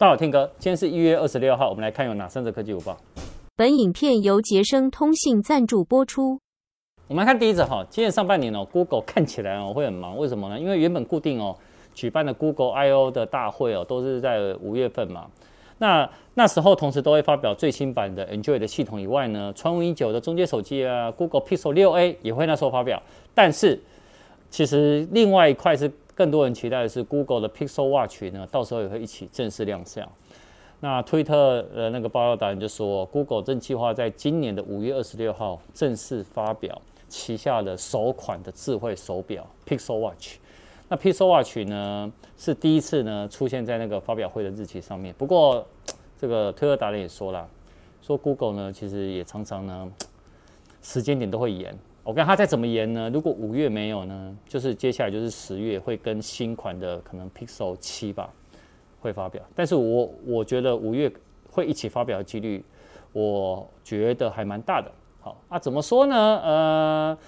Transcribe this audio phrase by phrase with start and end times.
[0.00, 2.96] 大家好，天哥，今天是一月二十六号，我们来看有哪三则科技午报。
[3.54, 6.40] 本影片由杰生通信赞助播出。
[7.06, 10.58] 我们来看第一则哈，今年上半年哦，Google 看起来哦会很忙，为什么呢？
[10.58, 11.54] 因为原本固定哦
[11.92, 15.26] 举办的 Google I/O 的大会哦都是在五月份嘛，
[15.76, 23.02] 那那时候同时都会发表最新版的 Android 的系统以外呢，传闻已久的中阶手机啊，Google Pixel 六 A 也会那时候发表，
[23.34, 23.78] 但是
[24.48, 25.92] 其实另外一块是。
[26.14, 30.06] 更多人期待的是 Google 的 Pixel Watch 呢，到时候也会一起正式亮相。
[30.80, 40.36] 那推特的那个报道达人就说，Google 正计划在今年的五月二十六号正式发表旗下的首款的智慧手表 Pixel Watch。
[40.88, 45.14] 那 Pixel Watch 呢是第一次呢出现在那个发表会的日期上面。
[45.18, 45.66] 不过
[46.18, 47.48] 这个推特达人也说了，
[48.02, 49.92] 说 Google 呢其实也常常呢
[50.82, 51.78] 时间点都会延。
[52.02, 53.10] 我看它再怎么延呢？
[53.12, 58.32] 如果五月没有呢，就是接下来就是十月会跟新款的可能 Pixel 七吧
[59.00, 59.42] 会发表。
[59.54, 61.12] 但是我我觉得五月
[61.50, 62.64] 会一起发表的几率，
[63.12, 64.90] 我觉得还蛮大的。
[65.20, 66.16] 好啊，怎么说呢？
[66.42, 67.18] 呃，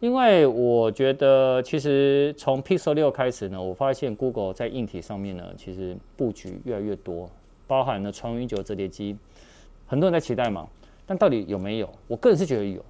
[0.00, 7.28] 因为我觉得其实从 Pixel 六开始呢，我发现 Google 在硬体上面呢，其实布局越来越多，
[7.66, 9.16] 包含了创云九折叠机，
[9.86, 10.66] 很多人在期待嘛。
[11.04, 11.88] 但到底有没有？
[12.08, 12.82] 我个人是觉得有。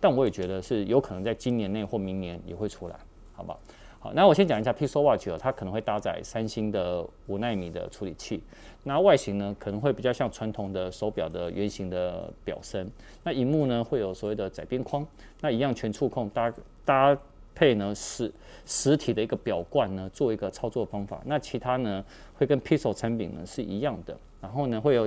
[0.00, 2.96] 但我也觉得是有可能在今年内或明年也会出来，
[3.34, 3.60] 好不好？
[4.02, 8.42] 好，那我先讲一下 Pixel Watch 哦，它可能会搭载三星的五纳米的处理器，
[8.84, 12.90] 那外形呢可能会比较像传统的手表的圆形的表身，
[13.22, 15.06] 那荧幕呢会有所谓的窄边框，
[15.42, 16.50] 那一样全触控搭
[16.82, 17.14] 搭
[17.54, 18.32] 配呢是
[18.64, 22.02] 实体的一个表冠呢做一个操作方法，那其他呢
[22.38, 25.06] 会跟 Pixel 产品呢是一样的，然后呢会有。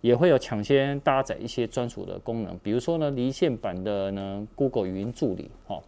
[0.00, 5.80] 也会有抢先搭载一些专属的功能，比如说呢，离线版的呢，Google 语音助理，哈，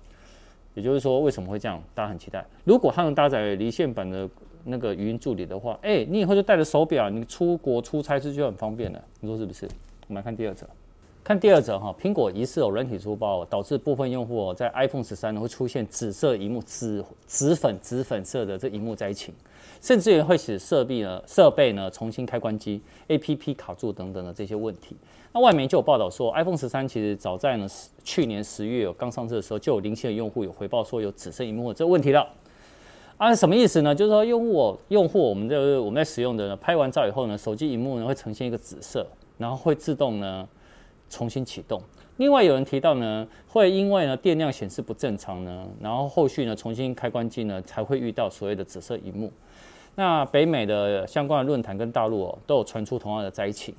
[0.74, 1.82] 也就是说，为什么会这样？
[1.94, 2.44] 大家很期待。
[2.64, 4.28] 如果它能搭载离线版的
[4.64, 9.66] 那个语音助理的话，哎，你以后就带着手表，你出国出差是就很方便了，你说是不是？
[10.08, 10.66] 我们来看第二则，
[11.30, 19.32] 看第二则哈，苹果疑似有软体出包，导致部分用户在 iPhone 十三呢会出现紫色荧幕、紫紫粉紫粉色的这荧幕灾情。
[19.80, 24.96] 甚至于会使设备呢设备呢重新开关机，APP 卡住等等的这些问题。
[25.32, 27.68] 那外媒就有报道说，iPhone 十三其实早在呢
[28.02, 32.26] 去年十月有刚上市的时候，就有零星的用户有回报说有紫色荧幕这个问题了。
[33.18, 33.94] 啊，什么意思呢？
[33.94, 39.06] 就是说用户用户我们的我们在使用的呢，拍完照以后呢，手机荧幕呢会呈现一个紫色，
[39.38, 40.48] 然后会自动呢
[41.10, 41.82] 重新启动。
[42.16, 49.30] 另外有人提到呢，会因为呢电量显示不正常呢，然后后续呢重新开关机呢才会遇到所谓的紫色萤幕。
[49.96, 53.74] 那北美的相关的论坛跟大陆哦，都有传出同样的灾情。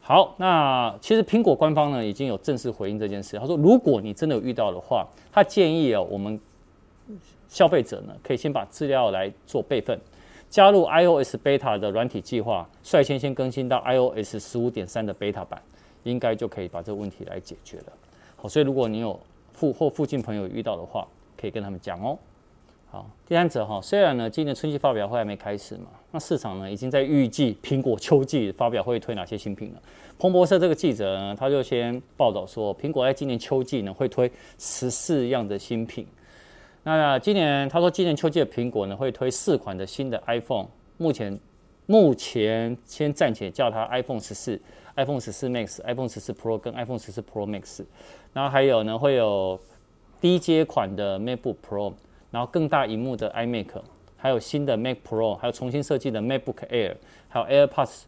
[0.00, 3.38] 好，那其实苹果官方呢已经有正式回应这件事。
[3.38, 6.40] 他说，如果你真的有遇到的话，他建议哦，我们
[7.48, 9.98] 消费者呢可以先把资料来做备份，
[10.48, 15.60] 加入 iOS beta 的软体计划，率先先更新到 iOS 十五点三的 beta 版，
[16.04, 17.92] 应该就可以把这个问题来解决了。
[18.36, 19.18] 好，所以如果你有
[19.52, 22.18] 附或附近朋友遇到的话，可以跟他们讲哦。
[22.90, 29.82] 好，第三则哈，虽然呢今年春季发表会还没开始嘛，那市场呢已经在预计苹果秋季发表会推哪些新品了。
[30.18, 36.06] 彭博社这个记者呢，他就先报道说，苹果在今年秋季呢会推十四样的新品。
[36.84, 40.66] 那今年他说，今年秋季的苹果呢会推四款的新的 iPhone，
[40.96, 41.38] 目前
[41.90, 44.60] 目前先暂且叫它 iPhone 十四、
[44.94, 47.84] iPhone 十四 Max、iPhone 十四 Pro 跟 iPhone 十四 Pro Max，
[48.32, 49.58] 然后还有呢会有
[50.20, 51.94] 低阶款的 MacBook Pro。
[52.30, 53.80] 然后更大荧幕的 iMac，
[54.18, 56.94] 还有新的 Mac Pro，还有重新设计的 MacBook Air，
[57.26, 58.02] 还有 AirPods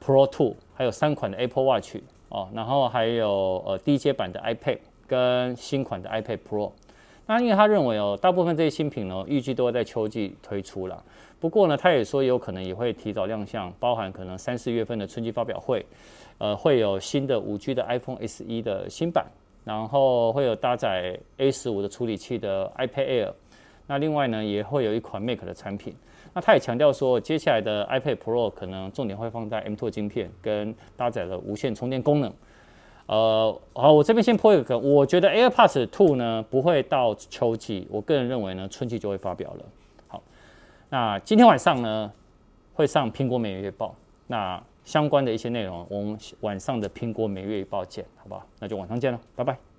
[0.00, 1.96] Pro 2，还有三款的 Apple Watch
[2.28, 6.70] 哦，然后还有呃低阶版的 iPad 跟新款的 iPad Pro。
[7.26, 11.02] 那因为他认为哦，大部分这些新品呢，预计都会在秋季推出了。
[11.40, 15.84] 不过呢，他也说有可能也会提早亮相，包含可能三四月份的春季发表会，
[16.38, 19.26] 呃，会有新的五 G 的 iPhone SE 的新版。
[19.64, 23.32] 然后会有搭载 A 十五的处理器的 iPad Air，
[23.88, 25.92] 那另外呢也会有一款 Mac 的产品。
[26.32, 32.32] 那他也强调说，接下来的 iPad Pro 可能重点会放在 M2 晶片跟搭载了无线充电功能。
[33.06, 39.64] 呃，好，我这边先破一个，我觉得 AirPods 2呢不会到秋季，我个人认为呢春季就会发表了。
[40.08, 40.22] 好，
[40.88, 42.12] 那今天晚上呢
[42.74, 43.94] 会上苹果每月报，
[44.26, 44.62] 那。
[44.86, 48.46] 相关的一些内容，我们晚上的苹果每月报见，好不好？
[48.60, 49.75] 那就晚上见了，拜拜。